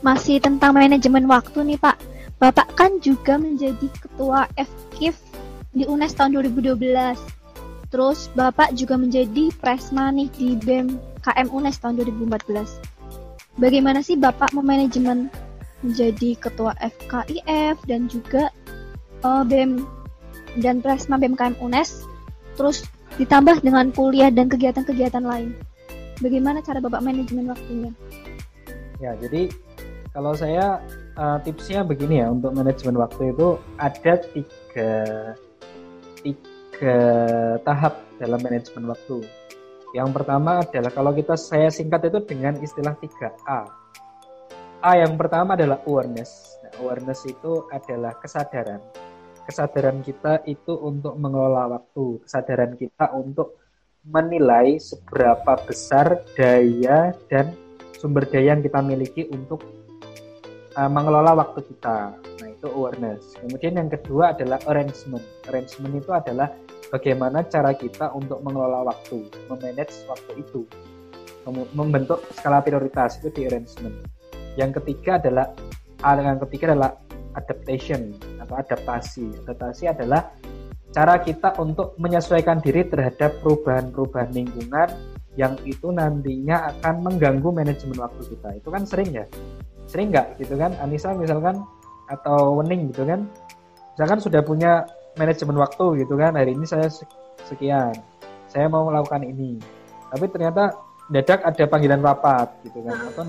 [0.04, 1.96] Masih tentang manajemen waktu nih Pak.
[2.36, 5.16] Bapak kan juga menjadi ketua FKIF
[5.72, 6.76] di UNES tahun 2012.
[7.88, 13.56] Terus Bapak juga menjadi presma nih di BEM KM UNES tahun 2014.
[13.56, 15.32] Bagaimana sih Bapak memanajemen
[15.84, 18.48] menjadi ketua FKIF dan juga
[19.20, 19.84] uh, BEM
[20.64, 22.08] dan presma BEM KM UNES
[22.56, 22.88] terus
[23.20, 25.54] ditambah dengan kuliah dan kegiatan-kegiatan lain.
[26.18, 27.90] Bagaimana cara Bapak manajemen waktunya?
[29.02, 29.50] Ya, jadi
[30.14, 30.78] kalau saya
[31.18, 34.90] uh, tipsnya begini ya untuk manajemen waktu itu ada tiga
[36.22, 36.98] tiga
[37.66, 39.26] tahap dalam manajemen waktu.
[39.94, 43.83] Yang pertama adalah kalau kita saya singkat itu dengan istilah 3A.
[44.84, 46.60] A yang pertama adalah awareness.
[46.60, 48.84] Nah, awareness itu adalah kesadaran.
[49.48, 53.64] Kesadaran kita itu untuk mengelola waktu, kesadaran kita untuk
[54.04, 57.56] menilai seberapa besar daya dan
[57.96, 59.64] sumber daya yang kita miliki untuk
[60.76, 62.12] uh, mengelola waktu kita.
[62.44, 63.40] Nah, itu awareness.
[63.40, 65.24] Kemudian yang kedua adalah arrangement.
[65.48, 66.52] Arrangement itu adalah
[66.92, 70.68] bagaimana cara kita untuk mengelola waktu, memanage waktu itu.
[71.72, 74.13] Membentuk skala prioritas itu di arrangement.
[74.54, 75.46] Yang ketiga adalah
[76.04, 76.92] yang ketiga adalah
[77.34, 79.44] adaptation atau adaptasi.
[79.46, 80.30] Adaptasi adalah
[80.94, 84.88] cara kita untuk menyesuaikan diri terhadap perubahan-perubahan lingkungan
[85.34, 88.62] yang itu nantinya akan mengganggu manajemen waktu kita.
[88.62, 89.26] Itu kan sering ya?
[89.90, 90.70] Sering nggak gitu kan?
[90.78, 91.58] Anissa misalkan
[92.06, 93.26] atau Wening gitu kan?
[93.98, 94.86] Misalkan sudah punya
[95.18, 96.38] manajemen waktu gitu kan?
[96.38, 96.86] Hari ini saya
[97.50, 97.90] sekian
[98.46, 99.58] saya mau melakukan ini.
[100.14, 100.70] Tapi ternyata
[101.10, 102.96] mendadak ada panggilan rapat gitu kan?
[103.10, 103.26] Atau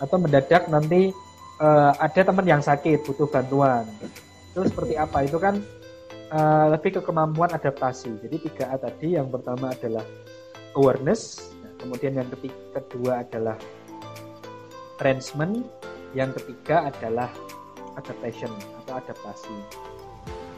[0.00, 1.12] atau mendadak nanti
[1.60, 3.84] uh, ada teman yang sakit butuh bantuan.
[4.52, 5.24] Itu seperti apa?
[5.24, 5.60] Itu kan
[6.32, 8.16] uh, lebih ke kemampuan adaptasi.
[8.24, 10.04] Jadi tiga A tadi yang pertama adalah
[10.76, 13.56] awareness kemudian yang ketiga kedua adalah
[14.98, 15.62] arrangement
[16.16, 17.28] yang ketiga adalah
[18.00, 18.50] adaptation
[18.82, 19.56] atau adaptasi.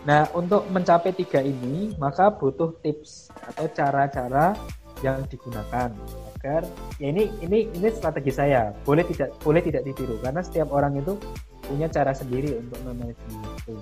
[0.07, 4.55] Nah, untuk mencapai tiga ini, maka butuh tips atau cara-cara
[5.03, 5.91] yang digunakan
[6.39, 6.63] agar
[7.03, 8.71] ya ini ini ini strategi saya.
[8.87, 11.19] Boleh tidak boleh tidak ditiru karena setiap orang itu
[11.67, 13.75] punya cara sendiri untuk memanage itu.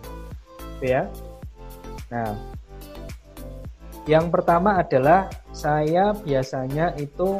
[0.80, 1.04] ya.
[2.08, 2.32] Nah,
[4.08, 7.36] yang pertama adalah saya biasanya itu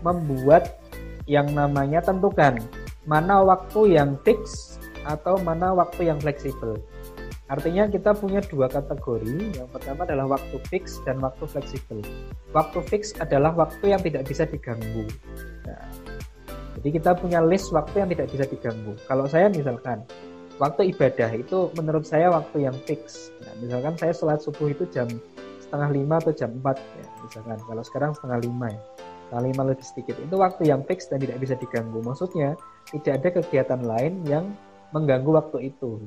[0.00, 0.80] membuat
[1.28, 2.56] yang namanya tentukan
[3.04, 6.80] mana waktu yang fix atau mana waktu yang fleksibel.
[7.46, 9.54] Artinya kita punya dua kategori.
[9.54, 12.02] Yang pertama adalah waktu fix dan waktu fleksibel.
[12.50, 15.06] Waktu fix adalah waktu yang tidak bisa diganggu.
[15.62, 15.86] Nah,
[16.78, 18.98] jadi kita punya list waktu yang tidak bisa diganggu.
[19.06, 20.02] Kalau saya misalkan
[20.58, 23.30] waktu ibadah itu menurut saya waktu yang fix.
[23.46, 25.06] Nah, misalkan saya sholat subuh itu jam
[25.62, 27.58] setengah lima atau jam empat ya misalkan.
[27.62, 28.82] Kalau sekarang setengah lima ya
[29.26, 30.14] setengah lima lebih sedikit.
[30.22, 31.98] Itu waktu yang fix dan tidak bisa diganggu.
[32.02, 32.54] Maksudnya
[32.90, 34.54] tidak ada kegiatan lain yang
[34.94, 36.06] mengganggu waktu itu.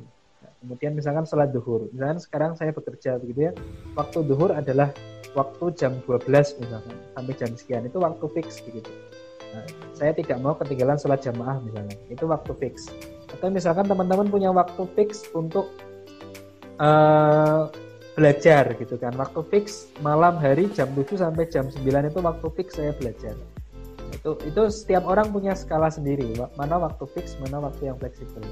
[0.60, 3.52] Kemudian misalkan sholat duhur, misalkan sekarang saya bekerja begitu ya,
[3.96, 4.92] waktu duhur adalah
[5.32, 6.28] waktu jam 12
[6.60, 7.82] misalkan sampai jam sekian.
[7.88, 8.92] Itu waktu fix begitu.
[9.56, 9.64] Nah,
[9.96, 12.92] saya tidak mau ketinggalan sholat jamaah misalnya, itu waktu fix.
[13.32, 15.72] Atau misalkan teman-teman punya waktu fix untuk
[16.76, 17.72] uh,
[18.20, 22.76] belajar gitu kan, waktu fix malam hari jam 7 sampai jam 9 itu waktu fix
[22.76, 23.32] saya belajar.
[24.12, 26.36] Itu itu setiap orang punya skala sendiri.
[26.60, 28.44] Mana waktu fix mana waktu yang fleksibel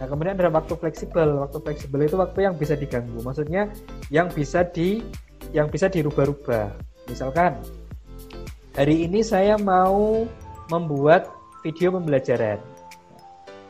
[0.00, 1.44] nah kemudian ada waktu fleksibel.
[1.44, 3.20] Waktu fleksibel itu waktu yang bisa diganggu.
[3.20, 3.68] Maksudnya
[4.08, 5.04] yang bisa di
[5.52, 6.72] yang bisa dirubah-rubah.
[7.06, 7.60] Misalkan
[8.72, 10.24] hari ini saya mau
[10.72, 11.28] membuat
[11.60, 12.56] video pembelajaran.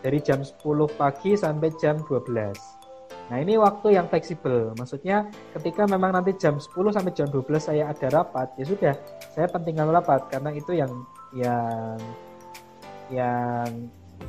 [0.00, 0.56] Dari jam 10
[0.96, 2.80] pagi sampai jam 12.
[3.30, 4.74] Nah, ini waktu yang fleksibel.
[4.74, 8.94] Maksudnya ketika memang nanti jam 10 sampai jam 12 saya ada rapat, ya sudah,
[9.30, 10.26] saya pentingkan rapat.
[10.32, 10.90] Karena itu yang
[11.30, 11.94] yang
[13.06, 13.70] yang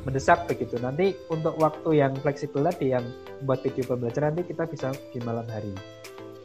[0.02, 0.80] mendesak begitu.
[0.82, 3.04] Nanti untuk waktu yang fleksibel tadi yang
[3.42, 5.72] membuat video pembelajaran nanti kita bisa di malam hari.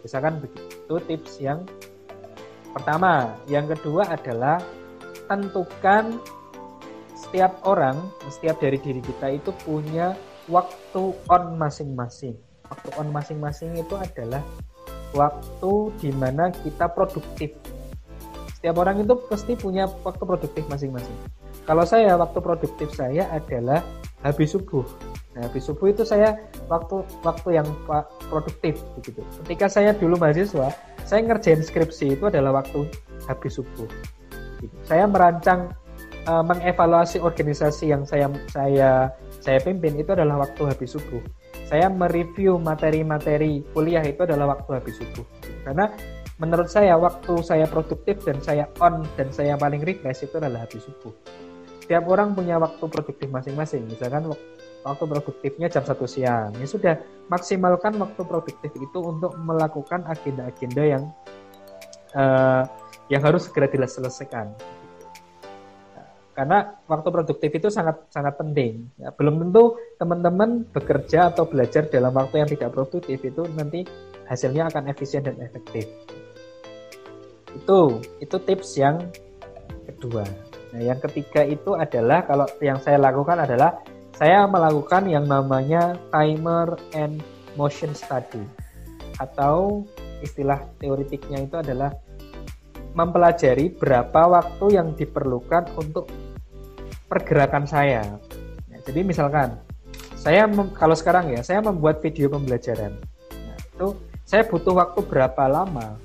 [0.06, 1.66] Misalkan begitu tips yang
[2.72, 3.34] pertama.
[3.50, 4.62] Yang kedua adalah
[5.26, 6.22] tentukan
[7.18, 7.98] setiap orang,
[8.30, 10.14] setiap dari diri kita itu punya
[10.48, 12.38] waktu on masing-masing.
[12.70, 14.44] Waktu on masing-masing itu adalah
[15.12, 17.52] waktu di mana kita produktif.
[18.56, 21.37] Setiap orang itu pasti punya waktu produktif masing-masing.
[21.68, 23.84] Kalau saya, waktu produktif saya adalah
[24.24, 24.88] habis subuh.
[25.36, 26.40] Nah, habis subuh itu saya
[26.72, 27.68] waktu waktu yang
[28.32, 29.20] produktif begitu.
[29.44, 30.72] Ketika saya dulu mahasiswa,
[31.04, 32.88] saya ngerjain skripsi itu adalah waktu
[33.28, 33.84] habis subuh.
[34.64, 34.76] Gitu.
[34.88, 35.76] Saya merancang
[36.24, 39.12] uh, mengevaluasi organisasi yang saya saya
[39.44, 41.20] saya pimpin itu adalah waktu habis subuh.
[41.68, 45.28] Saya mereview materi-materi kuliah itu adalah waktu habis subuh.
[45.68, 45.92] Karena
[46.40, 50.88] menurut saya waktu saya produktif dan saya on dan saya paling refresh itu adalah habis
[50.88, 51.12] subuh
[51.88, 53.88] setiap orang punya waktu produktif masing-masing.
[53.88, 54.28] Misalkan
[54.84, 56.52] waktu produktifnya jam satu siang.
[56.60, 57.00] Ya sudah,
[57.32, 61.04] maksimalkan waktu produktif itu untuk melakukan agenda-agenda yang
[62.12, 62.68] uh,
[63.08, 64.52] yang harus segera diselesaikan.
[66.36, 68.92] Karena waktu produktif itu sangat sangat penting.
[69.00, 73.88] Ya, belum tentu teman-teman bekerja atau belajar dalam waktu yang tidak produktif itu nanti
[74.28, 75.88] hasilnya akan efisien dan efektif.
[77.56, 79.08] Itu itu tips yang
[79.88, 80.47] kedua.
[80.76, 83.80] Nah, yang ketiga itu adalah kalau yang saya lakukan adalah
[84.18, 87.22] saya melakukan yang namanya timer and
[87.54, 88.42] motion study
[89.22, 89.86] atau
[90.26, 91.94] istilah teoritiknya itu adalah
[92.98, 96.10] mempelajari berapa waktu yang diperlukan untuk
[97.06, 98.04] pergerakan saya.
[98.68, 99.62] Nah, jadi misalkan
[100.18, 102.98] saya kalau sekarang ya saya membuat video pembelajaran.
[103.32, 103.88] Nah, itu
[104.26, 105.96] saya butuh waktu berapa lama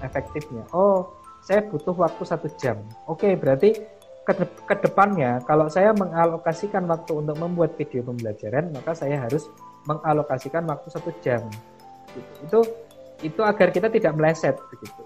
[0.00, 0.64] efektifnya?
[0.70, 2.78] Oh, saya butuh waktu satu jam.
[3.10, 3.95] Oke, berarti
[4.34, 9.46] ke, depannya kalau saya mengalokasikan waktu untuk membuat video pembelajaran maka saya harus
[9.86, 11.46] mengalokasikan waktu satu jam.
[12.42, 12.66] Itu
[13.22, 15.02] itu agar kita tidak meleset begitu.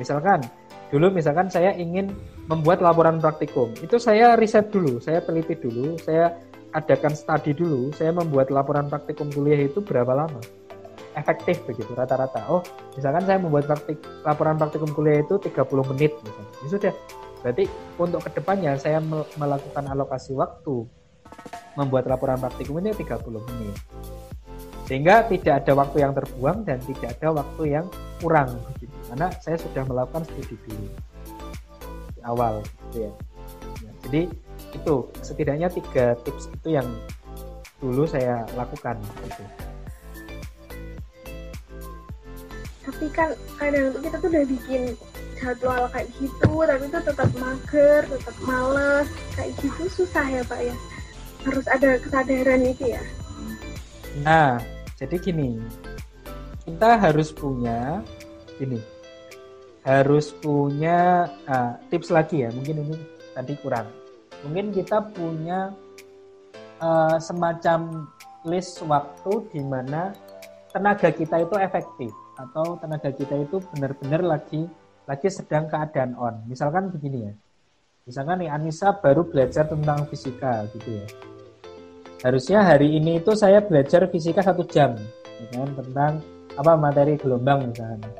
[0.00, 0.40] Misalkan
[0.88, 2.16] dulu misalkan saya ingin
[2.48, 6.36] membuat laporan praktikum itu saya riset dulu saya teliti dulu saya
[6.72, 10.40] adakan studi dulu saya membuat laporan praktikum kuliah itu berapa lama?
[11.12, 12.40] Efektif begitu rata-rata.
[12.48, 12.64] Oh
[12.96, 15.60] misalkan saya membuat praktik laporan praktikum kuliah itu 30
[15.92, 16.94] menit misalnya ya sudah
[17.42, 17.66] Berarti
[17.98, 19.02] untuk ke depannya saya
[19.36, 20.86] melakukan alokasi waktu
[21.74, 23.18] membuat laporan praktikum ini 30
[23.50, 23.76] menit.
[24.86, 27.86] Sehingga tidak ada waktu yang terbuang dan tidak ada waktu yang
[28.22, 28.94] kurang begitu.
[29.10, 30.86] Karena saya sudah melakukan studi dulu
[32.14, 33.12] di awal gitu ya.
[33.82, 34.22] ya jadi
[34.72, 36.86] itu setidaknya tiga tips itu yang
[37.82, 38.94] dulu saya lakukan
[39.26, 39.44] gitu.
[42.82, 44.82] Tapi kan kadang kita tuh udah bikin
[45.42, 49.10] jadwal kayak gitu tapi itu tetap mager tetap males.
[49.34, 50.74] Kayak gitu susah ya pak ya.
[51.42, 53.02] Harus ada kesadaran itu ya.
[54.22, 54.62] Nah
[55.02, 55.58] jadi gini.
[56.62, 58.06] Kita harus punya
[58.62, 58.78] ini
[59.82, 62.54] harus punya uh, tips lagi ya.
[62.54, 62.94] Mungkin ini
[63.34, 63.90] tadi kurang.
[64.46, 65.74] Mungkin kita punya
[66.78, 68.06] uh, semacam
[68.46, 70.14] list waktu di mana
[70.74, 74.66] tenaga kita itu efektif atau tenaga kita itu benar-benar lagi
[75.06, 76.46] lagi sedang keadaan on.
[76.46, 77.34] Misalkan begini ya.
[78.02, 81.06] Misalkan nih Anissa baru belajar tentang fisika gitu ya.
[82.22, 84.94] Harusnya hari ini itu saya belajar fisika satu jam,
[85.42, 86.12] ya kan, tentang
[86.54, 88.10] apa materi gelombang misalnya.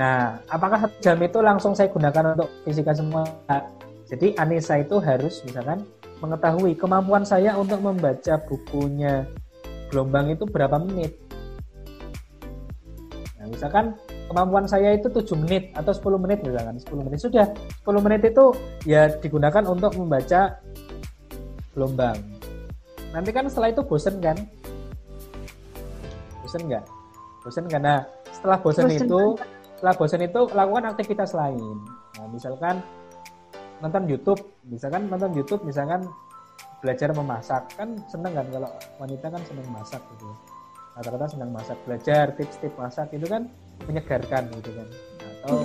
[0.00, 3.24] Nah, apakah satu jam itu langsung saya gunakan untuk fisika semua?
[4.08, 5.84] Jadi Anissa itu harus misalkan
[6.24, 9.28] mengetahui kemampuan saya untuk membaca bukunya
[9.92, 11.16] gelombang itu berapa menit.
[13.40, 13.92] Nah, misalkan
[14.28, 16.76] kemampuan saya itu 7 menit atau 10 menit misalkan.
[16.76, 17.18] 10 menit.
[17.18, 17.46] Sudah
[17.82, 18.44] 10 menit itu
[18.84, 20.60] ya digunakan untuk membaca
[21.72, 22.16] gelombang.
[23.10, 24.36] Nanti kan setelah itu bosen kan?
[26.44, 26.84] Bosen nggak?
[27.42, 29.20] Bosen karena setelah bosen, bosen itu
[29.80, 31.76] setelah bosen itu lakukan aktivitas lain.
[32.20, 32.84] Nah, misalkan
[33.80, 34.40] nonton YouTube.
[34.68, 36.04] Misalkan nonton YouTube misalkan
[36.84, 37.64] belajar memasak.
[37.74, 40.30] Kan seneng kan kalau wanita kan seneng masak gitu
[40.98, 43.46] rata-rata senang masak belajar tips-tips masak itu kan
[43.86, 44.88] menyegarkan gitu kan
[45.38, 45.58] atau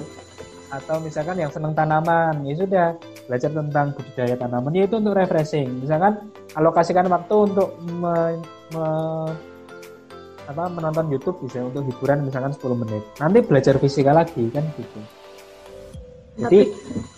[0.73, 2.87] atau misalkan yang senang tanaman ya sudah
[3.25, 6.13] belajar tentang budidaya tanaman ya itu untuk refreshing misalkan
[6.53, 8.37] alokasikan waktu untuk me,
[8.73, 8.85] me,
[10.45, 14.99] apa menonton YouTube bisa untuk hiburan misalkan 10 menit nanti belajar fisika lagi kan gitu
[16.33, 16.61] jadi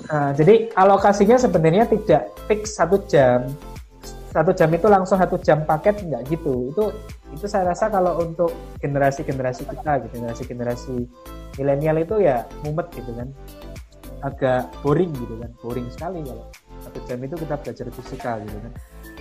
[0.06, 3.50] Nah, jadi alokasinya sebenarnya tidak fix satu jam.
[4.30, 6.70] Satu jam itu langsung satu jam paket nggak gitu.
[6.70, 6.84] Itu
[7.36, 10.96] itu saya rasa kalau untuk generasi-generasi kita, gitu, generasi-generasi
[11.60, 13.28] milenial itu ya mumet gitu kan,
[14.24, 16.48] agak boring gitu kan, boring sekali kalau
[16.82, 18.72] satu jam itu kita belajar fisika gitu kan.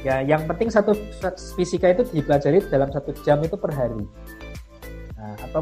[0.05, 0.95] Ya yang penting satu
[1.59, 4.05] fisika itu dipelajari dalam satu jam itu per hari.
[5.19, 5.61] Nah, atau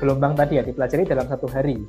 [0.00, 1.80] gelombang tadi ya dipelajari dalam satu hari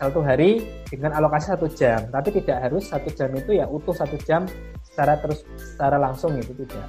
[0.00, 4.16] satu hari dengan alokasi satu jam tapi tidak harus satu jam itu ya utuh satu
[4.24, 4.48] jam
[4.80, 6.88] secara terus secara langsung itu tidak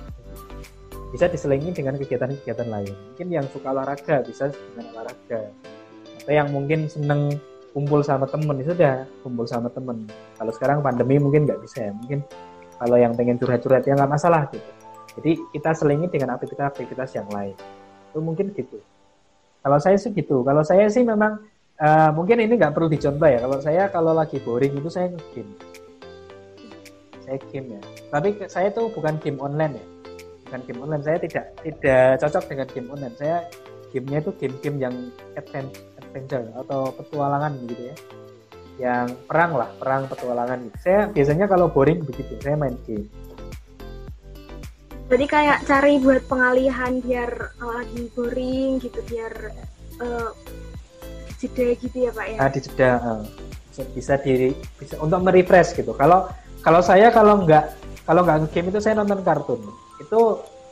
[1.11, 5.51] bisa diselingi dengan kegiatan-kegiatan lain mungkin yang suka olahraga bisa dengan olahraga
[6.23, 7.35] atau yang mungkin seneng
[7.71, 10.07] kumpul sama temen itu sudah kumpul sama temen
[10.39, 12.23] kalau sekarang pandemi mungkin nggak bisa ya mungkin
[12.79, 14.71] kalau yang pengen curhat-curhat ya nggak masalah gitu
[15.19, 17.55] jadi kita selingi dengan aktivitas-aktivitas yang lain
[18.11, 18.79] itu mungkin gitu
[19.61, 23.41] kalau saya sih gitu kalau saya sih memang Uh, mungkin ini nggak perlu dicontoh ya.
[23.41, 25.49] Kalau saya kalau lagi boring itu saya game.
[27.25, 27.81] Saya game ya.
[28.13, 29.85] Tapi saya tuh bukan game online ya.
[30.51, 31.03] Bukan game online.
[31.07, 33.15] Saya tidak tidak cocok dengan game online.
[33.15, 33.37] Saya
[33.95, 34.95] gamenya itu game-game yang
[35.39, 37.95] adventure atau petualangan gitu ya.
[38.75, 40.77] Yang perang lah, perang petualangan gitu.
[40.83, 43.07] Saya biasanya kalau boring begitu, saya main game.
[45.07, 49.55] Jadi kayak cari buat pengalihan biar lagi boring gitu, biar
[50.03, 50.31] uh,
[51.41, 53.21] jeda gitu ya pak ya nah, di jeda uh,
[53.97, 56.29] bisa di bisa untuk merefresh gitu kalau
[56.61, 57.73] kalau saya kalau nggak
[58.05, 59.61] kalau nggak game itu saya nonton kartun
[60.01, 60.21] itu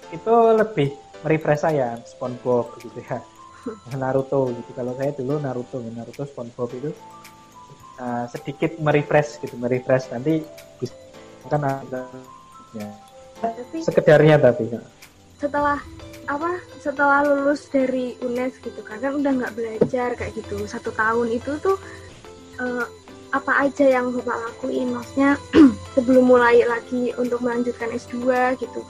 [0.10, 0.90] itu lebih
[1.22, 3.22] merefresh saya SpongeBob gitu ya.
[4.02, 4.72] Naruto gitu.
[4.74, 6.92] Kalau saya dulu Naruto Naruto SpongeBob itu
[8.00, 10.10] uh, sedikit merefresh gitu merefresh.
[10.10, 10.42] Nanti
[10.80, 10.96] bisa
[11.48, 12.08] kan ada
[12.74, 12.90] ya.
[13.80, 14.68] sekedarnya tapi
[15.40, 15.80] setelah
[16.28, 20.68] apa setelah lulus dari UNES gitu kan kan udah nggak belajar kayak gitu.
[20.68, 21.80] Satu tahun itu tuh
[22.60, 22.86] uh,
[23.30, 24.92] apa aja yang bapak lakuin?
[24.92, 25.40] Maksudnya
[25.96, 28.20] sebelum mulai lagi untuk melanjutkan S2
[28.60, 28.82] gitu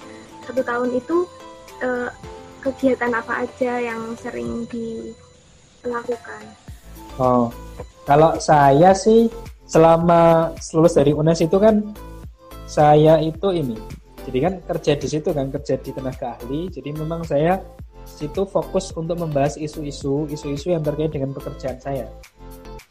[0.50, 1.18] satu tahun itu
[1.86, 2.10] uh,
[2.66, 6.44] kegiatan apa aja yang sering dilakukan?
[7.22, 7.54] Oh
[8.10, 9.30] kalau saya sih
[9.70, 11.86] selama lulus dari UNES itu kan
[12.66, 13.78] saya itu ini
[14.26, 17.62] jadi kan kerja di situ kan kerja di tenaga ahli jadi memang saya
[18.10, 22.10] situ fokus untuk membahas isu-isu isu-isu yang terkait dengan pekerjaan saya.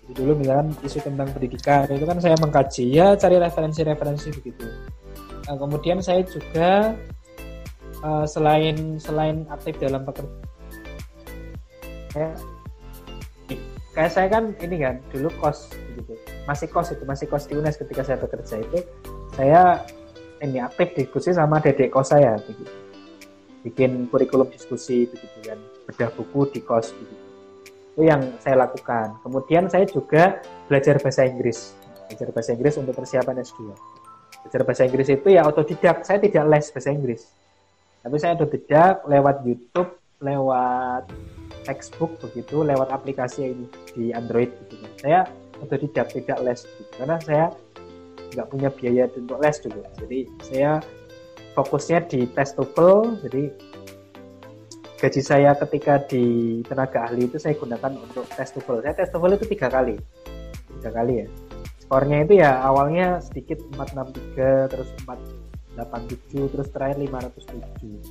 [0.07, 4.64] Jadi dulu misalkan isu tentang pendidikan itu kan saya mengkaji ya cari referensi-referensi begitu.
[5.51, 6.94] Nah, kemudian saya juga
[8.03, 10.47] uh, selain selain aktif dalam pekerjaan
[12.13, 12.31] saya
[13.95, 16.15] kayak saya kan ini kan dulu kos gitu.
[16.47, 18.79] Masih kos itu masih kos di UNES ketika saya bekerja itu.
[19.35, 19.83] Saya
[20.39, 22.71] ini aktif diskusi sama dedek kos saya begitu.
[23.67, 25.59] bikin kurikulum diskusi begitu kan.
[25.91, 27.27] Bedah buku di kos begitu
[27.99, 29.19] itu yang saya lakukan.
[29.27, 30.39] Kemudian saya juga
[30.71, 31.75] belajar bahasa Inggris.
[32.07, 33.75] Belajar bahasa Inggris untuk persiapan S2
[34.39, 36.07] belajar bahasa Inggris itu ya otodidak.
[36.07, 37.27] Saya tidak les bahasa Inggris
[38.03, 41.07] tapi saya otodidak lewat YouTube lewat
[41.69, 44.87] textbook begitu lewat aplikasi ini di Android gitu.
[44.99, 45.29] Saya
[45.61, 46.93] otodidak tidak les gitu.
[46.97, 47.47] karena saya
[48.33, 49.85] nggak punya biaya untuk les juga.
[50.01, 50.73] Jadi saya
[51.53, 53.43] fokusnya di tes TOEFL jadi
[54.99, 59.37] gaji saya ketika di tenaga ahli itu saya gunakan untuk tes TOEFL saya tes TOEFL
[59.37, 59.95] itu tiga kali.
[60.79, 61.29] Tiga kali ya.
[61.89, 64.89] Skornya itu ya awalnya sedikit 463 terus
[65.87, 68.03] 487 terus terakhir 507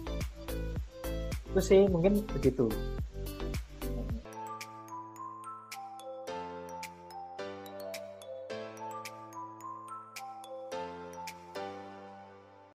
[1.48, 2.70] itu sih mungkin begitu